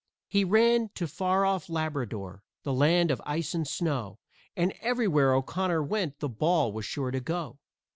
[0.27, 4.17] He ran to far off Labrador, the land of ice and snow,
[4.57, 7.59] And everywhere O'Connor went the ball was sure to go.